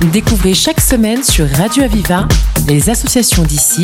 Découvrez 0.00 0.54
chaque 0.54 0.80
semaine 0.80 1.22
sur 1.22 1.48
Radio 1.48 1.82
Aviva 1.84 2.26
les 2.68 2.90
associations 2.90 3.42
d'ici, 3.42 3.82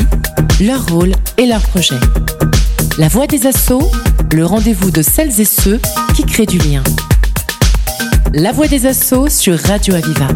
leur 0.61 0.87
rôle 0.87 1.13
et 1.39 1.47
leurs 1.47 1.63
projets. 1.63 2.01
La 2.99 3.09
voix 3.09 3.27
des 3.27 3.47
assauts, 3.47 3.91
le 4.33 4.45
rendez-vous 4.45 4.91
de 4.91 5.03
celles 5.03 5.41
et 5.41 5.45
ceux 5.45 5.81
qui 6.15 6.25
créent 6.25 6.47
du 6.47 6.59
lien. 6.59 6.83
La 8.35 8.53
voix 8.53 8.69
des 8.69 8.87
assauts 8.87 9.29
sur 9.29 9.59
Radio 9.59 9.95
Aviva. 9.95 10.29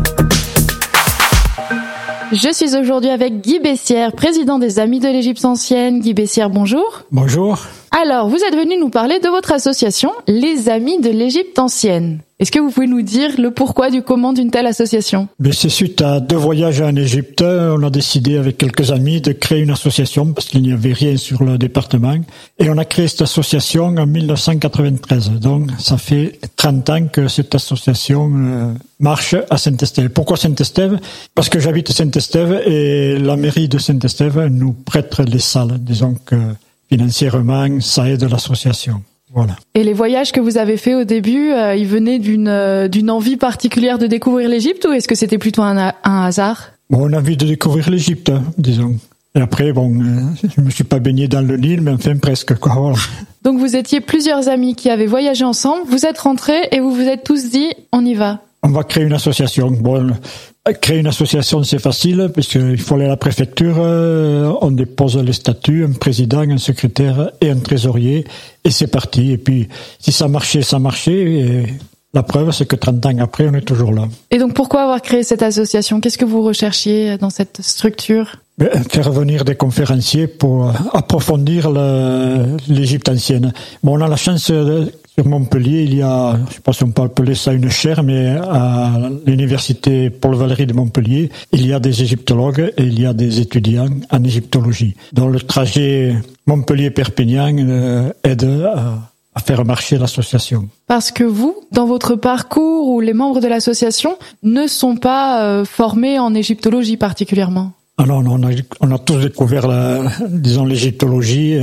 Je 2.32 2.52
suis 2.52 2.76
aujourd'hui 2.76 3.10
avec 3.10 3.40
Guy 3.40 3.60
Bessière, 3.60 4.12
président 4.12 4.58
des 4.58 4.78
Amis 4.78 5.00
de 5.00 5.08
l'Égypte 5.08 5.44
ancienne. 5.44 6.00
Guy 6.00 6.14
Bessière, 6.14 6.50
bonjour. 6.50 7.02
Bonjour. 7.12 7.66
Alors, 7.98 8.28
vous 8.28 8.36
êtes 8.36 8.54
venu 8.54 8.78
nous 8.78 8.90
parler 8.90 9.20
de 9.20 9.28
votre 9.30 9.52
association, 9.52 10.12
les 10.28 10.68
Amis 10.68 11.00
de 11.00 11.08
l'Égypte 11.08 11.58
ancienne. 11.58 12.20
Est-ce 12.38 12.52
que 12.52 12.58
vous 12.58 12.70
pouvez 12.70 12.86
nous 12.86 13.00
dire 13.00 13.40
le 13.40 13.50
pourquoi 13.50 13.88
du 13.88 14.02
comment 14.02 14.34
d'une 14.34 14.50
telle 14.50 14.66
association? 14.66 15.28
Mais 15.38 15.52
c'est 15.52 15.70
suite 15.70 16.02
à 16.02 16.20
deux 16.20 16.36
voyages 16.36 16.82
en 16.82 16.94
Égypte, 16.94 17.40
on 17.40 17.82
a 17.82 17.88
décidé 17.88 18.36
avec 18.36 18.58
quelques 18.58 18.92
amis 18.92 19.22
de 19.22 19.32
créer 19.32 19.60
une 19.60 19.70
association 19.70 20.30
parce 20.34 20.48
qu'il 20.48 20.60
n'y 20.60 20.74
avait 20.74 20.92
rien 20.92 21.16
sur 21.16 21.42
le 21.42 21.56
département. 21.56 22.16
Et 22.58 22.68
on 22.68 22.76
a 22.76 22.84
créé 22.84 23.08
cette 23.08 23.22
association 23.22 23.86
en 23.86 24.06
1993. 24.06 25.30
Donc 25.40 25.70
ça 25.78 25.96
fait 25.96 26.38
30 26.56 26.90
ans 26.90 27.06
que 27.10 27.28
cette 27.28 27.54
association 27.54 28.30
euh, 28.30 28.72
marche 29.00 29.36
à 29.48 29.56
Saint-Estève. 29.56 30.10
Pourquoi 30.10 30.36
Saint-Estève? 30.36 30.98
Parce 31.34 31.48
que 31.48 31.60
j'habite 31.60 31.90
Saint-Estève 31.90 32.60
et 32.66 33.16
la 33.18 33.36
mairie 33.36 33.68
de 33.68 33.78
Saint-Estève 33.78 34.48
nous 34.50 34.74
prête 34.74 35.18
les 35.20 35.38
salles. 35.38 35.78
Disons 35.80 36.16
que 36.26 36.36
financièrement, 36.88 37.80
ça 37.80 38.08
aide 38.08 38.24
l'association. 38.24 39.02
Voilà. 39.34 39.56
Et 39.74 39.82
les 39.84 39.92
voyages 39.92 40.32
que 40.32 40.40
vous 40.40 40.56
avez 40.56 40.76
faits 40.76 40.94
au 40.94 41.04
début, 41.04 41.50
euh, 41.50 41.74
ils 41.74 41.86
venaient 41.86 42.18
d'une 42.18 42.48
euh, 42.48 42.88
d'une 42.88 43.10
envie 43.10 43.36
particulière 43.36 43.98
de 43.98 44.06
découvrir 44.06 44.48
l'Égypte 44.48 44.86
ou 44.88 44.92
est-ce 44.92 45.08
que 45.08 45.14
c'était 45.14 45.38
plutôt 45.38 45.62
un, 45.62 45.92
un 46.04 46.22
hasard? 46.22 46.70
Bon, 46.88 47.08
on 47.08 47.12
a 47.12 47.18
envie 47.18 47.36
de 47.36 47.44
découvrir 47.44 47.90
l'Égypte, 47.90 48.30
hein, 48.30 48.44
disons. 48.56 48.96
Et 49.34 49.40
après, 49.40 49.72
bon, 49.72 49.92
euh, 50.00 50.48
je 50.56 50.60
me 50.62 50.70
suis 50.70 50.84
pas 50.84 50.98
baigné 50.98 51.28
dans 51.28 51.42
le 51.42 51.56
Nil, 51.56 51.82
mais 51.82 51.90
enfin 51.90 52.16
presque, 52.16 52.54
quoi. 52.54 52.72
Voilà. 52.74 52.96
Donc 53.42 53.58
vous 53.58 53.76
étiez 53.76 54.00
plusieurs 54.00 54.48
amis 54.48 54.74
qui 54.74 54.88
avaient 54.88 55.06
voyagé 55.06 55.44
ensemble, 55.44 55.82
vous 55.86 56.06
êtes 56.06 56.18
rentrés 56.18 56.68
et 56.72 56.80
vous 56.80 56.92
vous 56.92 57.02
êtes 57.02 57.22
tous 57.22 57.50
dit, 57.50 57.68
on 57.92 58.04
y 58.04 58.14
va. 58.14 58.40
On 58.66 58.70
va 58.70 58.82
créer 58.82 59.04
une 59.04 59.12
association. 59.12 59.70
Bon, 59.70 60.10
créer 60.80 60.98
une 60.98 61.06
association, 61.06 61.62
c'est 61.62 61.78
facile, 61.78 62.30
puisqu'il 62.34 62.80
faut 62.80 62.96
aller 62.96 63.04
à 63.04 63.10
la 63.10 63.16
préfecture, 63.16 63.76
euh, 63.78 64.52
on 64.60 64.72
dépose 64.72 65.16
les 65.18 65.34
statuts, 65.34 65.84
un 65.84 65.92
président, 65.92 66.40
un 66.40 66.58
secrétaire 66.58 67.30
et 67.40 67.50
un 67.50 67.60
trésorier, 67.60 68.24
et 68.64 68.70
c'est 68.72 68.88
parti. 68.88 69.30
Et 69.30 69.38
puis, 69.38 69.68
si 70.00 70.10
ça 70.10 70.26
marchait, 70.26 70.62
ça 70.62 70.80
marchait, 70.80 71.12
et 71.12 71.66
la 72.12 72.24
preuve, 72.24 72.50
c'est 72.50 72.66
que 72.66 72.74
30 72.74 73.06
ans 73.06 73.18
après, 73.20 73.46
on 73.48 73.54
est 73.54 73.60
toujours 73.60 73.92
là. 73.92 74.08
Et 74.32 74.38
donc 74.38 74.54
pourquoi 74.54 74.82
avoir 74.82 75.00
créé 75.00 75.22
cette 75.22 75.42
association? 75.42 76.00
Qu'est-ce 76.00 76.18
que 76.18 76.24
vous 76.24 76.42
recherchiez 76.42 77.18
dans 77.18 77.30
cette 77.30 77.62
structure? 77.62 78.40
Faire 78.90 79.12
venir 79.12 79.44
des 79.44 79.54
conférenciers 79.54 80.26
pour 80.26 80.72
approfondir 80.92 81.70
l'Égypte 82.68 83.08
ancienne. 83.08 83.52
Bon, 83.84 83.96
on 83.96 84.00
a 84.00 84.08
la 84.08 84.16
chance 84.16 84.50
sur 85.18 85.26
Montpellier, 85.26 85.82
il 85.84 85.94
y 85.94 86.02
a, 86.02 86.38
je 86.48 86.54
sais 86.54 86.60
pas 86.60 86.74
si 86.74 86.84
on 86.84 86.90
peut 86.90 87.02
appeler 87.02 87.34
ça 87.34 87.54
une 87.54 87.70
chaire, 87.70 88.02
mais 88.02 88.36
à 88.36 88.92
l'université 89.24 90.10
Paul 90.10 90.34
Valéry 90.34 90.66
de 90.66 90.74
Montpellier, 90.74 91.30
il 91.52 91.66
y 91.66 91.72
a 91.72 91.80
des 91.80 92.02
égyptologues 92.02 92.72
et 92.76 92.82
il 92.82 93.00
y 93.00 93.06
a 93.06 93.14
des 93.14 93.40
étudiants 93.40 93.88
en 94.10 94.24
égyptologie. 94.24 94.94
Donc 95.14 95.32
le 95.32 95.40
trajet 95.40 96.14
Montpellier-Perpignan 96.46 97.56
euh, 97.60 98.12
aide 98.24 98.44
à, 98.44 99.10
à 99.34 99.40
faire 99.40 99.64
marcher 99.64 99.96
l'association. 99.96 100.68
Parce 100.86 101.10
que 101.10 101.24
vous, 101.24 101.56
dans 101.72 101.86
votre 101.86 102.14
parcours 102.16 102.88
ou 102.88 103.00
les 103.00 103.14
membres 103.14 103.40
de 103.40 103.48
l'association 103.48 104.18
ne 104.42 104.66
sont 104.66 104.96
pas 104.96 105.44
euh, 105.44 105.64
formés 105.64 106.18
en 106.18 106.34
égyptologie 106.34 106.98
particulièrement? 106.98 107.72
Ah 107.96 108.04
non, 108.04 108.18
on 108.18 108.42
a, 108.42 108.50
on 108.80 108.90
a 108.90 108.98
tous 108.98 109.16
découvert, 109.16 109.66
la, 109.66 110.02
disons, 110.28 110.66
l'égyptologie. 110.66 111.58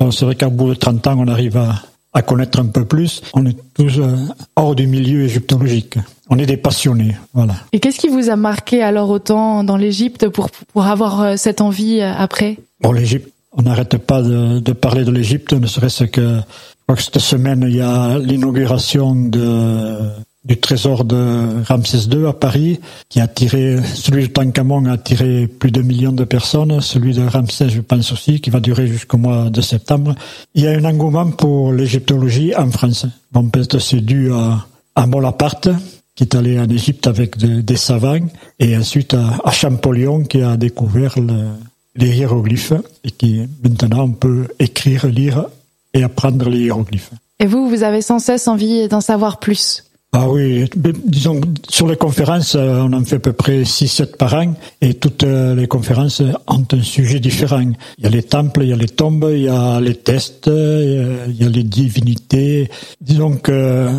Bon, 0.00 0.10
C'est 0.10 0.24
vrai 0.24 0.34
qu'à 0.34 0.48
bout 0.48 0.70
de 0.70 0.74
30 0.74 1.06
ans, 1.06 1.14
on 1.20 1.28
arrive 1.28 1.56
à, 1.56 1.76
à 2.16 2.22
connaître 2.22 2.58
un 2.58 2.66
peu 2.66 2.86
plus. 2.86 3.20
On 3.34 3.44
est 3.44 3.56
tous 3.74 4.00
euh, 4.00 4.16
hors 4.56 4.74
du 4.74 4.86
milieu 4.86 5.24
égyptologique. 5.24 5.98
On 6.30 6.38
est 6.38 6.46
des 6.46 6.56
passionnés, 6.56 7.14
voilà. 7.34 7.54
Et 7.72 7.78
qu'est-ce 7.78 7.98
qui 7.98 8.08
vous 8.08 8.30
a 8.30 8.36
marqué 8.36 8.82
alors 8.82 9.10
autant 9.10 9.62
dans 9.62 9.76
l'Égypte 9.76 10.28
pour, 10.30 10.48
pour 10.72 10.86
avoir 10.86 11.20
euh, 11.20 11.36
cette 11.36 11.60
envie 11.60 12.00
euh, 12.00 12.12
après? 12.16 12.56
Bon, 12.80 12.92
l'Égypte, 12.92 13.30
on 13.52 13.62
n'arrête 13.62 13.98
pas 13.98 14.22
de, 14.22 14.60
de 14.60 14.72
parler 14.72 15.04
de 15.04 15.10
l'Égypte, 15.10 15.52
ne 15.52 15.66
serait-ce 15.66 16.04
que, 16.04 16.38
je 16.38 16.82
crois 16.86 16.96
que 16.96 17.02
cette 17.02 17.18
semaine, 17.18 17.64
il 17.68 17.76
y 17.76 17.80
a 17.82 18.18
l'inauguration 18.18 19.14
de 19.14 19.98
du 20.46 20.56
trésor 20.56 21.04
de 21.04 21.62
Ramsès 21.64 22.06
II 22.10 22.26
à 22.26 22.32
Paris, 22.32 22.78
qui 23.08 23.20
a 23.20 23.24
attiré, 23.24 23.78
celui 23.82 24.28
de 24.28 24.32
Tancamon 24.32 24.86
a 24.86 24.92
attiré 24.92 25.48
plus 25.48 25.72
de 25.72 25.82
millions 25.82 26.12
de 26.12 26.24
personnes, 26.24 26.80
celui 26.80 27.14
de 27.14 27.26
Ramsès, 27.26 27.68
je 27.68 27.80
pense 27.80 28.12
aussi, 28.12 28.40
qui 28.40 28.50
va 28.50 28.60
durer 28.60 28.86
jusqu'au 28.86 29.18
mois 29.18 29.50
de 29.50 29.60
septembre. 29.60 30.14
Il 30.54 30.62
y 30.62 30.68
a 30.68 30.70
un 30.70 30.84
engouement 30.84 31.30
pour 31.32 31.72
l'égyptologie 31.72 32.54
en 32.54 32.70
France. 32.70 33.06
Bon, 33.32 33.48
peut-être 33.48 33.80
c'est 33.80 34.00
dû 34.00 34.32
à, 34.32 34.64
à 34.94 35.06
Bonaparte, 35.06 35.68
qui 36.14 36.22
est 36.22 36.34
allé 36.36 36.58
en 36.60 36.68
Égypte 36.68 37.08
avec 37.08 37.36
des 37.38 37.76
savants, 37.76 38.26
et 38.60 38.76
ensuite 38.76 39.14
à, 39.14 39.50
Champollion, 39.50 40.22
qui 40.22 40.42
a 40.42 40.56
découvert 40.56 41.18
le, 41.18 41.48
les 41.96 42.18
hiéroglyphes, 42.18 42.72
et 43.02 43.10
qui 43.10 43.42
maintenant 43.64 44.04
on 44.04 44.12
peut 44.12 44.46
écrire, 44.60 45.08
lire 45.08 45.46
et 45.92 46.04
apprendre 46.04 46.48
les 46.48 46.60
hiéroglyphes. 46.60 47.10
Et 47.38 47.46
vous, 47.46 47.68
vous 47.68 47.82
avez 47.82 48.00
sans 48.00 48.18
cesse 48.18 48.48
envie 48.48 48.88
d'en 48.88 49.02
savoir 49.02 49.40
plus? 49.40 49.82
Ah 50.18 50.30
oui, 50.30 50.64
disons, 51.04 51.42
sur 51.68 51.86
les 51.86 51.96
conférences, 51.96 52.54
euh, 52.54 52.80
on 52.80 52.94
en 52.94 53.04
fait 53.04 53.16
à 53.16 53.18
peu 53.18 53.34
près 53.34 53.64
6-7 53.64 54.16
par 54.16 54.32
an, 54.32 54.54
et 54.80 54.94
toutes 54.94 55.24
euh, 55.24 55.54
les 55.54 55.66
conférences 55.66 56.22
ont 56.46 56.64
un 56.72 56.80
sujet 56.80 57.20
différent. 57.20 57.70
Il 57.98 58.04
y 58.04 58.06
a 58.06 58.10
les 58.10 58.22
temples, 58.22 58.62
il 58.62 58.70
y 58.70 58.72
a 58.72 58.76
les 58.76 58.88
tombes, 58.88 59.28
il 59.30 59.42
y 59.42 59.48
a 59.50 59.78
les 59.78 59.94
tests, 59.94 60.46
il 60.46 61.36
y 61.38 61.44
a 61.44 61.48
les 61.50 61.62
divinités. 61.64 62.70
Disons 63.02 63.32
que, 63.36 63.90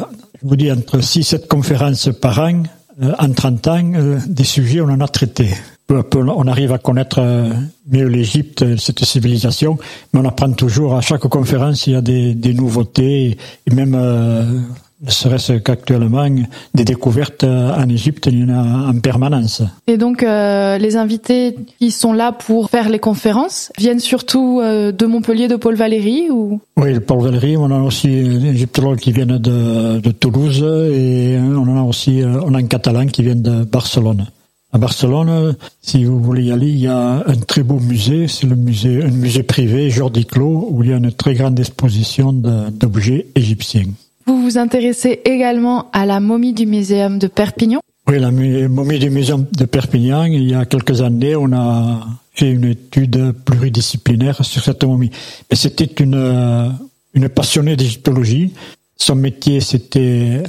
je 0.41 0.47
vous 0.47 0.55
dis, 0.55 0.71
entre 0.71 0.97
6-7 0.97 1.45
conférences 1.45 2.09
par 2.19 2.39
an, 2.39 2.63
euh, 3.03 3.13
en 3.19 3.31
30 3.31 3.67
ans, 3.67 3.91
des 4.27 4.43
sujets, 4.43 4.81
on 4.81 4.89
en 4.89 5.01
a 5.01 5.07
traité. 5.07 5.49
On 5.89 6.47
arrive 6.47 6.73
à 6.73 6.79
connaître 6.79 7.21
mieux 7.89 8.07
l'Égypte, 8.07 8.75
cette 8.77 9.05
civilisation, 9.05 9.77
mais 10.11 10.19
on 10.19 10.25
apprend 10.25 10.51
toujours, 10.51 10.95
à 10.95 11.01
chaque 11.01 11.21
conférence, 11.27 11.85
il 11.85 11.93
y 11.93 11.95
a 11.95 12.01
des, 12.01 12.33
des 12.33 12.53
nouveautés, 12.53 13.37
et 13.67 13.73
même 13.73 13.95
ne 15.01 15.11
serait-ce 15.11 15.53
qu'actuellement, 15.53 16.27
des 16.73 16.83
découvertes 16.83 17.43
en 17.43 17.87
Égypte, 17.87 18.27
il 18.31 18.39
y 18.39 18.43
en 18.43 18.49
a 18.49 18.89
en 18.89 18.99
permanence. 18.99 19.61
Et 19.85 19.97
donc, 19.97 20.23
euh, 20.23 20.77
les 20.77 20.95
invités 20.95 21.55
qui 21.79 21.91
sont 21.91 22.13
là 22.13 22.31
pour 22.31 22.69
faire 22.69 22.89
les 22.89 22.99
conférences 22.99 23.71
viennent 23.77 23.99
surtout 23.99 24.59
euh, 24.61 24.91
de 24.91 25.05
Montpellier, 25.05 25.47
de 25.47 25.55
Paul 25.55 25.75
Valéry 25.75 26.29
ou? 26.31 26.59
Oui, 26.77 26.99
Paul 26.99 27.21
Valéry. 27.21 27.57
On 27.57 27.69
a 27.69 27.79
aussi 27.79 28.07
des 28.07 28.49
égyptologues 28.49 28.99
qui 28.99 29.11
viennent 29.11 29.37
de, 29.37 29.99
de, 29.99 30.11
Toulouse 30.11 30.63
et 30.63 31.37
on 31.39 31.61
en 31.61 31.77
a 31.77 31.83
aussi, 31.83 32.23
euh, 32.23 32.41
on 32.43 32.53
a 32.55 32.57
un 32.57 32.65
catalan 32.65 33.05
qui 33.05 33.21
vient 33.23 33.35
de 33.35 33.63
Barcelone. 33.63 34.25
À 34.73 34.79
Barcelone, 34.79 35.55
si 35.81 36.03
vous 36.03 36.19
voulez 36.19 36.43
y 36.43 36.51
aller, 36.51 36.67
il 36.67 36.79
y 36.79 36.87
a 36.87 37.23
un 37.25 37.35
très 37.47 37.63
beau 37.63 37.79
musée, 37.79 38.27
c'est 38.27 38.47
le 38.47 38.55
musée, 38.55 39.03
un 39.03 39.11
musée 39.11 39.43
privé, 39.43 39.89
Jordi 39.89 40.25
Clos, 40.25 40.67
où 40.71 40.83
il 40.83 40.89
y 40.89 40.93
a 40.93 40.97
une 40.97 41.11
très 41.11 41.35
grande 41.35 41.57
exposition 41.59 42.33
d'objets 42.33 43.27
égyptiens. 43.35 43.85
Vous 44.27 44.41
vous 44.41 44.57
intéressez 44.57 45.21
également 45.23 45.89
à 45.93 46.05
la 46.05 46.19
momie 46.19 46.51
du 46.51 46.65
muséum 46.65 47.17
de 47.17 47.27
Perpignan? 47.27 47.79
Oui, 48.09 48.19
la 48.19 48.29
momie 48.29 48.99
du 48.99 49.09
muséum 49.09 49.45
de 49.51 49.63
Perpignan, 49.63 50.25
il 50.25 50.49
y 50.49 50.53
a 50.53 50.65
quelques 50.65 51.01
années, 51.01 51.37
on 51.37 51.53
a 51.53 52.05
fait 52.33 52.51
une 52.51 52.65
étude 52.65 53.31
pluridisciplinaire 53.45 54.43
sur 54.43 54.61
cette 54.61 54.83
momie. 54.83 55.11
Mais 55.49 55.55
c'était 55.55 55.85
une, 56.03 56.75
une 57.13 57.29
passionnée 57.29 57.77
d'égyptologie. 57.77 58.53
Son 58.97 59.15
métier, 59.15 59.61
c'était 59.61 60.43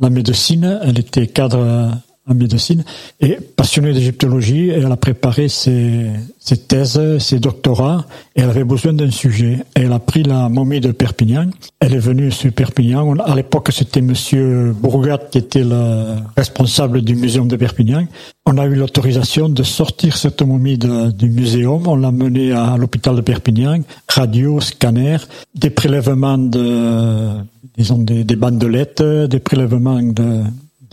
la 0.00 0.10
médecine. 0.10 0.78
Elle 0.84 1.00
était 1.00 1.26
cadre 1.26 1.90
en 2.26 2.34
médecine 2.34 2.84
et 3.20 3.36
passionnée 3.36 3.92
d'égyptologie. 3.92 4.70
Elle 4.70 4.90
a 4.90 4.96
préparé 4.96 5.48
ses, 5.48 6.06
ses, 6.38 6.56
thèses, 6.56 7.18
ses 7.18 7.38
doctorats 7.38 8.06
et 8.34 8.40
elle 8.40 8.50
avait 8.50 8.64
besoin 8.64 8.94
d'un 8.94 9.10
sujet. 9.10 9.58
elle 9.74 9.92
a 9.92 9.98
pris 9.98 10.22
la 10.22 10.48
momie 10.48 10.80
de 10.80 10.92
Perpignan. 10.92 11.50
Elle 11.80 11.94
est 11.94 11.98
venue 11.98 12.30
sur 12.30 12.50
Perpignan. 12.52 13.18
À 13.18 13.34
l'époque, 13.34 13.68
c'était 13.72 14.00
Monsieur 14.00 14.72
Bourgat 14.72 15.18
qui 15.30 15.38
était 15.38 15.64
le 15.64 16.16
responsable 16.36 17.02
du 17.02 17.14
muséum 17.14 17.46
de 17.46 17.56
Perpignan. 17.56 18.06
On 18.46 18.56
a 18.58 18.64
eu 18.66 18.74
l'autorisation 18.74 19.48
de 19.48 19.62
sortir 19.62 20.16
cette 20.16 20.42
momie 20.42 20.78
du 20.78 21.28
muséum. 21.28 21.86
On 21.86 21.96
l'a 21.96 22.12
menée 22.12 22.52
à 22.52 22.76
l'hôpital 22.78 23.16
de 23.16 23.20
Perpignan. 23.20 23.80
Radio, 24.08 24.60
scanner, 24.60 25.18
des 25.54 25.70
prélèvements 25.70 26.38
de, 26.38 27.28
disons, 27.76 27.98
des 27.98 28.36
bandelettes, 28.36 29.02
des 29.02 29.40
prélèvements 29.40 30.02
de, 30.02 30.42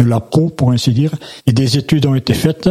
de 0.03 0.09
la 0.09 0.19
peau, 0.19 0.49
pour 0.49 0.71
ainsi 0.71 0.91
dire, 0.91 1.13
et 1.45 1.53
des 1.53 1.77
études 1.77 2.05
ont 2.05 2.15
été 2.15 2.33
faites 2.33 2.69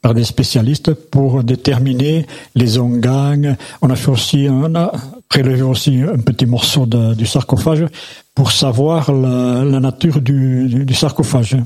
par 0.00 0.14
des 0.14 0.24
spécialistes 0.24 0.92
pour 0.94 1.44
déterminer 1.44 2.26
les 2.54 2.78
ongangs. 2.78 3.56
On 3.80 3.90
a 3.90 3.96
fait 3.96 4.10
aussi, 4.10 4.48
on 4.50 4.74
a 4.74 4.92
prélevé 5.28 5.62
aussi 5.62 6.02
un 6.02 6.18
petit 6.18 6.46
morceau 6.46 6.86
de, 6.86 7.14
du 7.14 7.24
sarcophage 7.24 7.86
pour 8.34 8.50
savoir 8.50 9.12
la, 9.12 9.64
la 9.64 9.80
nature 9.80 10.20
du, 10.20 10.68
du, 10.68 10.94
sarcophage. 10.94 11.56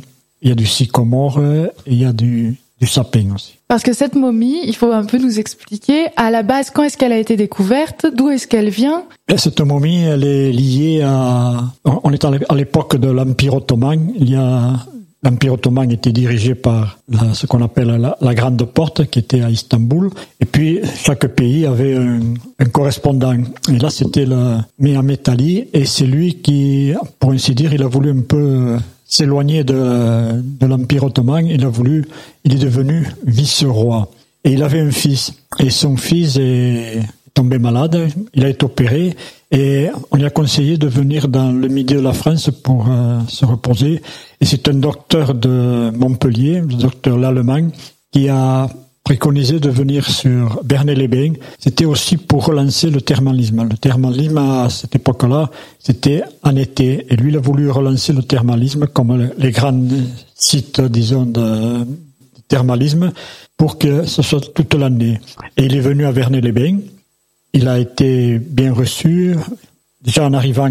Il 0.43 0.51
y 0.51 0.53
a 0.53 0.55
du 0.55 0.67
sycomore, 0.67 1.41
il 1.87 1.95
y 1.95 2.05
a 2.05 2.13
du 2.13 2.57
du 2.81 2.87
sapin 2.87 3.35
aussi. 3.35 3.55
Parce 3.69 3.83
que 3.83 3.93
cette 3.93 4.15
momie, 4.15 4.61
il 4.65 4.77
faut 4.77 4.93
un 4.93 5.05
peu 5.05 5.19
nous 5.19 5.39
expliquer, 5.39 6.09
à 6.17 6.31
la 6.31 6.43
base, 6.43 6.71
quand 6.71 6.83
est-ce 6.83 6.97
qu'elle 6.97 7.13
a 7.13 7.19
été 7.19 7.37
découverte, 7.37 8.07
d'où 8.15 8.29
est-ce 8.29 8.47
qu'elle 8.47 8.69
vient? 8.69 9.05
Cette 9.37 9.61
momie, 9.61 10.03
elle 10.03 10.25
est 10.25 10.53
liée 10.53 11.03
à... 11.03 11.65
On 11.85 12.13
est 12.13 12.25
à 12.25 12.55
l'époque 12.55 12.97
de 12.97 13.09
l'Empire 13.09 13.55
ottoman. 13.55 14.13
Il 14.19 14.31
y 14.31 14.37
a 14.37 14.75
L'Empire 15.23 15.55
ottoman 15.55 15.91
était 15.91 16.13
dirigé 16.13 16.55
par 16.55 16.99
ce 17.33 17.47
qu'on 17.47 17.63
appelle 17.63 18.15
la, 18.21 18.35
Grande 18.35 18.63
Porte, 18.65 19.07
qui 19.07 19.19
était 19.19 19.41
à 19.41 19.51
Istanbul. 19.51 20.11
Et 20.41 20.45
puis, 20.45 20.81
chaque 21.03 21.27
pays 21.29 21.67
avait 21.67 21.97
un, 21.97 22.21
correspondant. 22.73 23.35
Et 23.69 23.79
là, 23.79 23.91
c'était 23.91 24.27
le 24.27 24.59
Mehmet 24.79 25.29
Ali. 25.29 25.69
Et 25.73 25.85
c'est 25.85 26.07
lui 26.07 26.35
qui, 26.35 26.93
pour 27.19 27.33
ainsi 27.33 27.55
dire, 27.55 27.73
il 27.73 27.83
a 27.83 27.89
voulu 27.89 28.11
un 28.11 28.21
peu 28.21 28.77
s'éloigner 29.07 29.65
de, 29.65 30.43
de 30.43 30.67
l'Empire 30.67 31.05
ottoman. 31.05 31.47
Il 31.47 31.65
a 31.65 31.69
voulu, 31.69 32.05
il 32.45 32.55
est 32.55 32.59
devenu 32.59 33.09
vice-roi. 33.27 34.11
Et 34.45 34.53
il 34.53 34.63
avait 34.63 34.81
un 34.81 34.93
fils. 34.93 35.33
Et 35.59 35.71
son 35.71 35.97
fils 35.97 36.37
est 36.37 37.01
tombé 37.35 37.59
malade. 37.59 38.09
Il 38.35 38.45
a 38.45 38.49
été 38.49 38.65
opéré. 38.65 39.17
Et 39.51 39.89
on 40.11 40.17
lui 40.17 40.25
a 40.25 40.31
conseillé 40.31 40.77
de 40.77 40.89
venir 40.89 41.29
dans 41.29 41.53
le 41.53 41.69
milieu 41.69 41.99
de 41.99 42.03
la 42.03 42.13
France 42.13 42.51
pour 42.51 42.87
euh, 42.89 43.21
se 43.29 43.45
reposer. 43.45 44.03
Et 44.41 44.45
c'est 44.45 44.69
un 44.69 44.75
docteur 44.75 45.35
de 45.35 45.91
Montpellier, 45.97 46.61
le 46.61 46.75
docteur 46.75 47.17
Lallemand, 47.17 47.69
qui 48.11 48.29
a 48.29 48.69
préconisé 49.05 49.61
de 49.61 49.69
venir 49.71 50.11
sur 50.11 50.65
Bernay-les-Bains. 50.65 51.35
C'était 51.61 51.85
aussi 51.85 52.17
pour 52.17 52.47
relancer 52.47 52.91
le 52.91 53.01
thermalisme. 53.01 53.63
Le 53.63 53.77
thermalisme, 53.77 54.39
à 54.39 54.69
cette 54.69 54.97
époque-là, 54.97 55.49
c'était 55.79 56.23
en 56.43 56.57
été. 56.57 57.07
Et 57.09 57.15
lui, 57.15 57.31
il 57.31 57.37
a 57.37 57.41
voulu 57.41 57.71
relancer 57.71 58.13
le 58.13 58.25
thermalisme 58.25 58.89
comme 58.89 59.31
les 59.39 59.53
grands 59.53 59.81
sites, 60.35 60.81
disons, 60.81 61.25
de, 61.25 61.87
thermalisme 62.49 63.13
pour 63.57 63.79
que 63.79 64.07
ce 64.07 64.23
soit 64.23 64.53
toute 64.53 64.75
l'année. 64.75 65.21
Et 65.57 65.67
il 65.67 65.77
est 65.77 65.81
venu 65.81 66.05
à 66.05 66.11
Vernay-les-Bains. 66.11 66.79
Il 67.57 67.69
a 67.69 67.79
été 67.79 68.39
bien 68.39 68.71
reçu. 68.71 69.35
Déjà 70.03 70.27
en 70.27 70.35
arrivant 70.35 70.71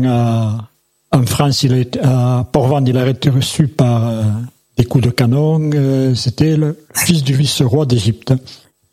en 1.11 1.25
France, 1.25 1.63
il 1.63 1.73
a 1.73 1.79
été, 1.79 1.99
à 1.99 2.47
Port-Vendre, 2.51 2.87
il 2.87 2.97
a 2.97 3.09
été 3.09 3.31
reçu 3.31 3.67
par 3.67 4.07
euh, 4.07 4.23
des 4.77 4.85
coups 4.85 5.03
de 5.03 5.09
canon. 5.09 5.71
Euh, 5.73 6.13
c'était 6.13 6.55
le 6.55 6.77
fils 6.93 7.23
du 7.23 7.33
vice-roi 7.33 7.87
d'Égypte. 7.87 8.35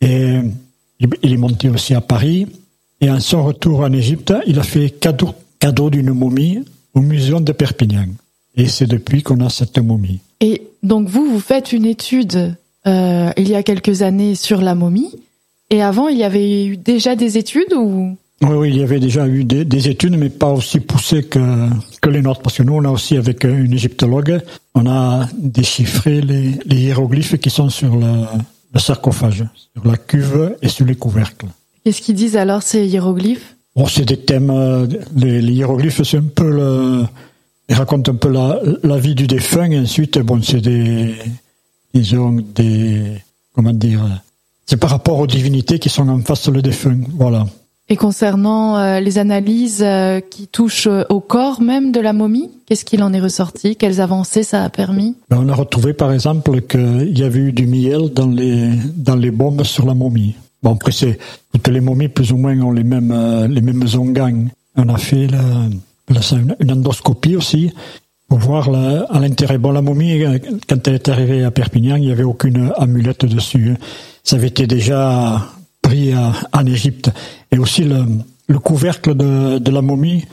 Et 0.01 0.39
il 1.21 1.33
est 1.33 1.37
monté 1.37 1.69
aussi 1.69 1.93
à 1.93 2.01
Paris. 2.01 2.47
Et 2.99 3.11
en 3.11 3.19
son 3.19 3.43
retour 3.43 3.81
en 3.81 3.93
Égypte, 3.93 4.33
il 4.47 4.57
a 4.57 4.63
fait 4.63 4.89
cadeau, 4.89 5.29
cadeau 5.59 5.91
d'une 5.91 6.13
momie 6.13 6.65
au 6.95 7.01
musée 7.01 7.39
de 7.39 7.51
Perpignan. 7.51 8.07
Et 8.55 8.69
c'est 8.69 8.87
depuis 8.87 9.21
qu'on 9.21 9.39
a 9.41 9.49
cette 9.49 9.77
momie. 9.77 10.19
Et 10.39 10.63
donc 10.81 11.07
vous, 11.09 11.25
vous 11.29 11.39
faites 11.39 11.71
une 11.71 11.85
étude 11.85 12.55
euh, 12.87 13.31
il 13.37 13.47
y 13.47 13.55
a 13.55 13.61
quelques 13.61 14.01
années 14.01 14.33
sur 14.33 14.61
la 14.61 14.73
momie. 14.73 15.11
Et 15.73 15.81
avant, 15.81 16.07
il 16.07 16.19
y 16.19 16.23
avait 16.23 16.65
eu 16.65 16.77
déjà 16.77 17.15
des 17.15 17.39
études 17.39 17.73
ou? 17.73 18.15
Oui, 18.43 18.55
oui, 18.55 18.69
il 18.69 18.77
y 18.77 18.83
avait 18.83 18.99
déjà 18.99 19.27
eu 19.27 19.43
des, 19.43 19.89
études, 19.89 20.15
mais 20.19 20.29
pas 20.29 20.51
aussi 20.51 20.79
poussées 20.79 21.23
que, 21.23 21.67
que 21.99 22.09
les 22.11 22.21
nôtres, 22.21 22.41
parce 22.43 22.57
que 22.57 22.61
nous, 22.61 22.75
on 22.75 22.85
a 22.85 22.91
aussi, 22.91 23.17
avec 23.17 23.43
une 23.43 23.73
égyptologue, 23.73 24.39
on 24.75 24.85
a 24.85 25.27
déchiffré 25.35 26.21
les, 26.21 26.51
les 26.67 26.75
hiéroglyphes 26.75 27.39
qui 27.39 27.49
sont 27.49 27.69
sur 27.69 27.95
le, 27.95 28.05
le, 28.71 28.79
sarcophage, 28.79 29.45
sur 29.73 29.87
la 29.87 29.97
cuve 29.97 30.57
et 30.61 30.69
sur 30.69 30.85
les 30.85 30.93
couvercles. 30.93 31.47
Qu'est-ce 31.83 32.03
qu'ils 32.03 32.13
disent 32.13 32.37
alors, 32.37 32.61
ces 32.61 32.85
hiéroglyphes? 32.85 33.55
Bon, 33.75 33.87
c'est 33.87 34.05
des 34.05 34.17
thèmes, 34.17 34.51
euh, 34.51 34.85
les, 35.15 35.41
les 35.41 35.53
hiéroglyphes, 35.53 36.03
c'est 36.03 36.17
un 36.17 36.29
peu 36.35 36.51
le, 36.51 37.03
ils 37.67 37.75
racontent 37.75 38.11
un 38.11 38.15
peu 38.15 38.29
la, 38.29 38.59
la 38.83 38.99
vie 38.99 39.15
du 39.15 39.25
défunt, 39.25 39.71
et 39.71 39.79
ensuite, 39.79 40.19
bon, 40.19 40.39
c'est 40.43 40.61
des, 40.61 41.15
disons, 41.95 42.45
des, 42.53 43.23
comment 43.55 43.73
dire, 43.73 44.05
c'est 44.65 44.77
par 44.77 44.89
rapport 44.89 45.19
aux 45.19 45.27
divinités 45.27 45.79
qui 45.79 45.89
sont 45.89 46.07
en 46.09 46.19
face 46.19 46.47
le 46.47 46.61
défunt. 46.61 46.99
Voilà. 47.17 47.45
Et 47.89 47.97
concernant 47.97 48.77
euh, 48.77 49.01
les 49.01 49.17
analyses 49.17 49.83
euh, 49.83 50.21
qui 50.21 50.47
touchent 50.47 50.87
euh, 50.87 51.03
au 51.09 51.19
corps 51.19 51.61
même 51.61 51.91
de 51.91 51.99
la 51.99 52.13
momie, 52.13 52.49
qu'est-ce 52.65 52.85
qu'il 52.85 53.03
en 53.03 53.11
est 53.11 53.19
ressorti? 53.19 53.75
Quelles 53.75 53.99
avancées 53.99 54.43
ça 54.43 54.63
a 54.63 54.69
permis? 54.69 55.15
Ben, 55.29 55.39
On 55.41 55.49
a 55.49 55.53
retrouvé 55.53 55.93
par 55.93 56.13
exemple 56.13 56.61
qu'il 56.61 57.17
y 57.17 57.23
avait 57.23 57.39
eu 57.39 57.51
du 57.51 57.67
miel 57.67 58.13
dans 58.13 58.27
les, 58.27 58.69
dans 58.95 59.17
les 59.17 59.31
bombes 59.31 59.63
sur 59.63 59.85
la 59.85 59.93
momie. 59.93 60.35
Bon, 60.61 60.75
après, 60.75 60.93
c'est, 60.93 61.19
toutes 61.53 61.67
les 61.67 61.81
momies 61.81 62.07
plus 62.07 62.31
ou 62.31 62.37
moins 62.37 62.57
ont 62.61 62.71
les 62.71 62.85
mêmes, 62.85 63.13
les 63.49 63.59
mêmes 63.59 63.83
onguents. 63.97 64.45
On 64.77 64.87
a 64.87 64.97
fait 64.97 65.27
une 66.61 66.71
endoscopie 66.71 67.35
aussi 67.35 67.73
pour 68.29 68.39
voir 68.39 68.69
à 68.69 69.19
l'intérieur. 69.19 69.59
Bon, 69.59 69.73
la 69.73 69.81
momie, 69.81 70.23
quand 70.69 70.87
elle 70.87 70.93
est 70.93 71.09
arrivée 71.09 71.43
à 71.43 71.51
Perpignan, 71.51 71.97
il 71.97 72.03
n'y 72.03 72.11
avait 72.13 72.23
aucune 72.23 72.71
amulette 72.77 73.25
dessus. 73.25 73.75
Ça 74.23 74.37
avait 74.37 74.47
été 74.47 74.67
déjà 74.67 75.49
pris 75.81 76.13
en 76.15 76.65
Égypte. 76.65 77.11
Et 77.51 77.57
aussi 77.57 77.83
le, 77.83 78.05
le 78.47 78.59
couvercle 78.59 79.15
de, 79.15 79.71
la 79.71 79.81
momie 79.81 80.25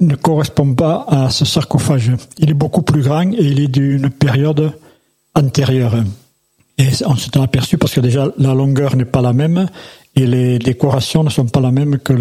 ne 0.00 0.14
correspond 0.14 0.74
pas 0.74 1.04
à 1.08 1.30
ce 1.30 1.44
sarcophage. 1.44 2.12
Il 2.38 2.50
est 2.50 2.54
beaucoup 2.54 2.82
plus 2.82 3.02
grand 3.02 3.30
et 3.32 3.44
il 3.44 3.60
est 3.60 3.68
d'une 3.68 4.10
période 4.10 4.72
antérieure. 5.34 5.94
Et 6.78 6.88
on 7.04 7.16
s'est 7.16 7.36
aperçu 7.38 7.76
parce 7.76 7.94
que 7.94 8.00
déjà 8.00 8.28
la 8.38 8.54
longueur 8.54 8.96
n'est 8.96 9.04
pas 9.04 9.20
la 9.20 9.32
même 9.32 9.68
et 10.16 10.26
les 10.26 10.58
décorations 10.58 11.22
ne 11.22 11.30
sont 11.30 11.46
pas 11.46 11.60
la 11.60 11.70
même 11.70 11.98
que, 11.98 12.14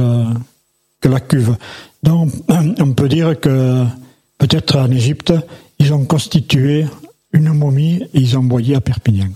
que 0.99 1.07
la 1.07 1.21
cuve. 1.21 1.55
Donc 2.03 2.31
on 2.79 2.93
peut 2.93 3.07
dire 3.07 3.39
que 3.39 3.85
peut-être 4.37 4.77
en 4.77 4.91
Égypte, 4.91 5.33
ils 5.79 5.93
ont 5.93 6.03
constitué 6.03 6.85
une 7.31 7.53
momie 7.53 8.03
et 8.13 8.19
ils 8.19 8.37
ont 8.37 8.41
envoyé 8.41 8.75
à 8.75 8.81
Perpignan. 8.81 9.29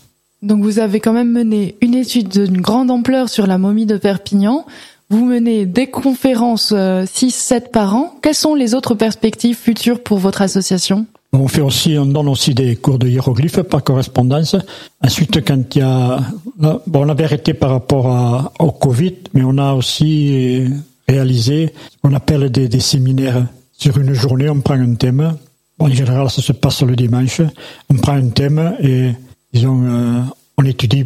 Donc 0.43 0.61
vous 0.61 0.79
avez 0.79 0.99
quand 0.99 1.13
même 1.13 1.31
mené 1.31 1.75
une 1.81 1.95
étude 1.95 2.27
d'une 2.27 2.59
grande 2.59 2.91
ampleur 2.91 3.29
sur 3.29 3.47
la 3.47 3.57
momie 3.57 3.85
de 3.85 3.95
Perpignan. 3.95 4.65
Vous 5.09 5.23
menez 5.23 5.65
des 5.65 5.87
conférences 5.87 6.73
6-7 6.73 6.73
euh, 6.73 7.59
par 7.71 7.95
an. 7.95 8.13
Quelles 8.21 8.35
sont 8.35 8.53
les 8.53 8.75
autres 8.75 8.93
perspectives 8.93 9.55
futures 9.55 10.03
pour 10.03 10.17
votre 10.17 10.41
association? 10.41 11.05
On 11.31 11.47
fait 11.47 11.61
aussi, 11.61 11.97
on 11.97 12.05
donne 12.05 12.27
aussi 12.27 12.53
des 12.53 12.75
cours 12.75 12.99
de 12.99 13.07
hiéroglyphes 13.07 13.61
par 13.61 13.83
correspondance. 13.83 14.57
Ensuite, 15.01 15.45
quand 15.47 15.75
il 15.75 15.79
y 15.79 15.81
a, 15.81 16.19
bon, 16.57 16.81
on 16.87 17.09
avait 17.09 17.23
arrêté 17.23 17.53
par 17.53 17.71
rapport 17.71 18.51
au 18.59 18.71
Covid, 18.71 19.15
mais 19.33 19.43
on 19.43 19.57
a 19.57 19.73
aussi 19.73 20.65
réalisé 21.07 21.73
ce 21.89 21.97
qu'on 22.01 22.13
appelle 22.13 22.49
des, 22.51 22.67
des, 22.67 22.79
séminaires. 22.81 23.47
Sur 23.71 23.97
une 23.97 24.13
journée, 24.13 24.49
on 24.49 24.59
prend 24.59 24.75
un 24.75 24.95
thème. 24.95 25.35
Bon, 25.79 25.85
en 25.85 25.89
général, 25.89 26.29
ça 26.29 26.41
se 26.41 26.51
passe 26.51 26.83
le 26.83 26.95
dimanche. 26.95 27.41
On 27.89 27.95
prend 27.95 28.13
un 28.13 28.29
thème 28.29 28.75
et 28.81 29.11
disons, 29.53 29.83
euh, 29.83 30.21
on 30.57 30.65
étudie, 30.65 31.05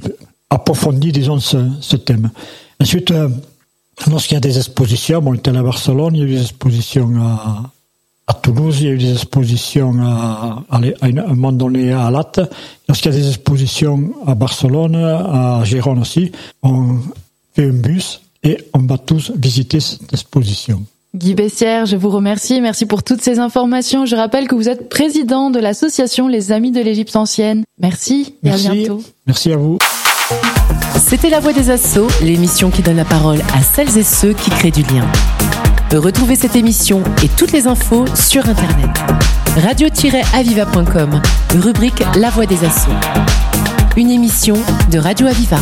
approfondit, 0.50 1.12
disons, 1.12 1.40
ce, 1.40 1.58
ce 1.82 1.96
thème. 1.96 2.30
Ensuite, 2.80 3.12
euh, 3.12 3.30
lorsqu'il 4.10 4.36
y 4.36 4.38
a 4.38 4.42
des 4.42 4.58
expositions, 4.58 5.22
bon, 5.22 5.32
on 5.32 5.34
était 5.34 5.56
à 5.56 5.64
Barcelone, 5.64 6.16
il 6.16 6.20
y 6.20 6.22
a 6.22 6.26
eu 6.26 6.36
des 6.36 6.42
expositions 6.42 7.14
à, 7.22 7.72
à 8.28 8.34
Toulouse, 8.34 8.78
il 8.82 8.88
y 8.88 8.90
a 8.90 8.94
eu 8.94 8.98
des 8.98 9.14
expositions 9.14 9.96
à, 10.02 10.64
à, 10.70 10.80
un 11.02 11.12
moment 11.12 11.52
donné 11.52 11.94
à 11.94 12.10
Latte. 12.12 12.42
Lorsqu'il 12.88 13.12
y 13.12 13.16
a 13.16 13.20
des 13.20 13.28
expositions 13.28 14.14
à 14.26 14.36
Barcelone, 14.36 14.96
à 14.96 15.62
Gérone 15.64 16.00
aussi, 16.00 16.32
on 16.64 17.00
fait 17.56 17.66
un 17.66 17.74
bus 17.74 18.22
et 18.44 18.58
on 18.74 18.80
va 18.80 18.98
tous 18.98 19.32
visiter 19.36 19.80
cette 19.80 20.14
exposition. 20.14 20.86
Guy 21.18 21.34
Bessière, 21.34 21.86
je 21.86 21.96
vous 21.96 22.10
remercie. 22.10 22.62
Merci 22.62 22.86
pour 22.86 23.02
toutes 23.04 23.22
ces 23.22 23.40
informations. 23.40 24.06
Je 24.06 24.16
rappelle 24.16 24.48
que 24.48 24.56
vous 24.56 24.70
êtes 24.70 24.88
président 24.88 25.50
de 25.50 25.60
l'association 25.60 26.28
Les 26.28 26.52
Amis 26.52 26.72
de 26.72 26.80
l'Égypte 26.80 27.16
ancienne. 27.16 27.64
Merci, 27.80 28.36
et 28.44 28.52
à 28.52 28.56
bientôt. 28.56 29.02
Merci 29.26 29.52
à 29.52 29.58
vous. 29.58 29.80
C'était 31.00 31.30
La 31.30 31.40
Voix 31.40 31.54
des 31.54 31.72
Assauts, 31.72 32.08
l'émission 32.22 32.70
qui 32.70 32.82
donne 32.82 32.98
la 32.98 33.06
parole 33.06 33.40
à 33.56 33.62
celles 33.62 33.98
et 33.98 34.04
ceux 34.04 34.34
qui 34.34 34.50
créent 34.52 34.72
du 34.72 34.84
lien. 34.84 35.06
Retrouvez 35.92 36.36
cette 36.36 36.56
émission 36.56 37.02
et 37.24 37.30
toutes 37.30 37.52
les 37.52 37.66
infos 37.66 38.06
sur 38.14 38.48
Internet. 38.48 38.90
Radio-aviva.com, 39.58 41.22
rubrique 41.56 42.04
La 42.18 42.30
Voix 42.30 42.46
des 42.46 42.64
Assauts. 42.64 42.92
Une 43.96 44.12
émission 44.12 44.56
de 44.92 45.00
Radio 45.00 45.28
Aviva. 45.28 45.58